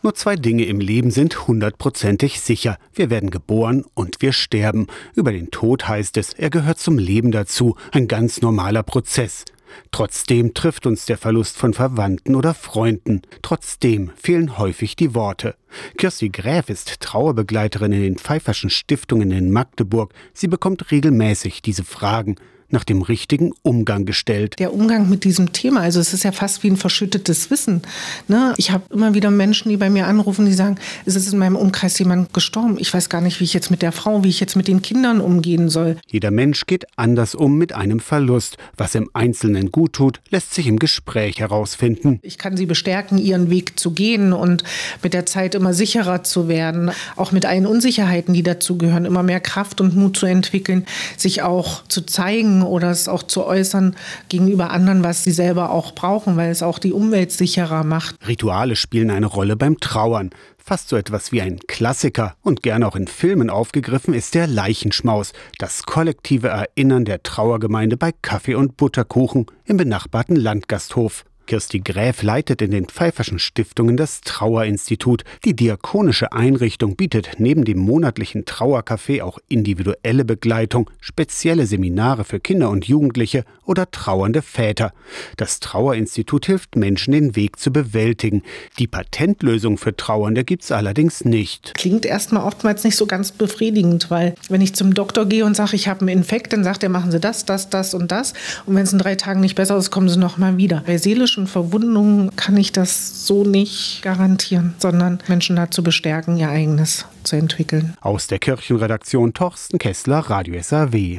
[0.00, 2.78] Nur zwei Dinge im Leben sind hundertprozentig sicher.
[2.94, 4.86] Wir werden geboren und wir sterben.
[5.16, 9.44] Über den Tod heißt es, er gehört zum Leben dazu, ein ganz normaler Prozess.
[9.90, 13.22] Trotzdem trifft uns der Verlust von Verwandten oder Freunden.
[13.42, 15.56] Trotzdem fehlen häufig die Worte.
[15.96, 20.14] Kirsti Gräf ist Trauerbegleiterin in den Pfeifferschen Stiftungen in Magdeburg.
[20.32, 22.36] Sie bekommt regelmäßig diese Fragen
[22.70, 24.56] nach dem richtigen Umgang gestellt.
[24.58, 27.82] Der Umgang mit diesem Thema, also es ist ja fast wie ein verschüttetes Wissen.
[28.28, 28.54] Ne?
[28.56, 30.76] Ich habe immer wieder Menschen, die bei mir anrufen, die sagen,
[31.06, 32.76] es ist in meinem Umkreis jemand gestorben.
[32.78, 34.82] Ich weiß gar nicht, wie ich jetzt mit der Frau, wie ich jetzt mit den
[34.82, 35.96] Kindern umgehen soll.
[36.06, 38.58] Jeder Mensch geht anders um mit einem Verlust.
[38.76, 42.20] Was im Einzelnen gut tut, lässt sich im Gespräch herausfinden.
[42.22, 44.64] Ich kann sie bestärken, ihren Weg zu gehen und
[45.02, 49.40] mit der Zeit immer sicherer zu werden, auch mit allen Unsicherheiten, die dazugehören, immer mehr
[49.40, 50.84] Kraft und Mut zu entwickeln,
[51.16, 53.96] sich auch zu zeigen oder es auch zu äußern
[54.28, 58.16] gegenüber anderen, was sie selber auch brauchen, weil es auch die Umwelt sicherer macht.
[58.26, 60.30] Rituale spielen eine Rolle beim Trauern.
[60.68, 65.32] Fast so etwas wie ein Klassiker und gern auch in Filmen aufgegriffen ist der Leichenschmaus,
[65.58, 71.24] das kollektive Erinnern der Trauergemeinde bei Kaffee und Butterkuchen im benachbarten Landgasthof.
[71.48, 75.24] Kirsti Gräf leitet in den Pfeifferschen Stiftungen das Trauerinstitut.
[75.46, 82.68] Die diakonische Einrichtung bietet neben dem monatlichen Trauercafé auch individuelle Begleitung, spezielle Seminare für Kinder
[82.68, 84.92] und Jugendliche oder trauernde Väter.
[85.38, 88.42] Das Trauerinstitut hilft Menschen, den Weg zu bewältigen.
[88.78, 91.72] Die Patentlösung für Trauernde gibt's allerdings nicht.
[91.74, 95.76] Klingt erstmal oftmals nicht so ganz befriedigend, weil wenn ich zum Doktor gehe und sage,
[95.76, 98.34] ich habe einen Infekt, dann sagt er, machen Sie das, das, das und das.
[98.66, 100.82] Und wenn es in drei Tagen nicht besser ist, kommen Sie noch mal wieder.
[100.86, 106.48] Bei seelischen psychischen Verwundungen kann ich das so nicht garantieren, sondern Menschen dazu bestärken, ihr
[106.48, 107.94] eigenes zu entwickeln.
[108.00, 111.16] Aus der Kirchenredaktion Torsten Kessler, Radio SAW.